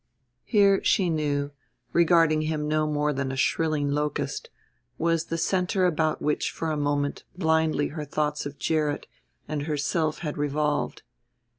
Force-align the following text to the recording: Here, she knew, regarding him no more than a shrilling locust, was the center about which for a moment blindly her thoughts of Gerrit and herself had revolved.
Here, 0.45 0.83
she 0.83 1.11
knew, 1.11 1.51
regarding 1.93 2.41
him 2.41 2.67
no 2.67 2.87
more 2.87 3.13
than 3.13 3.31
a 3.31 3.35
shrilling 3.35 3.91
locust, 3.91 4.49
was 4.97 5.25
the 5.25 5.37
center 5.37 5.85
about 5.85 6.23
which 6.23 6.49
for 6.49 6.71
a 6.71 6.75
moment 6.75 7.23
blindly 7.37 7.89
her 7.89 8.03
thoughts 8.05 8.47
of 8.47 8.57
Gerrit 8.57 9.05
and 9.47 9.67
herself 9.67 10.17
had 10.25 10.39
revolved. 10.39 11.03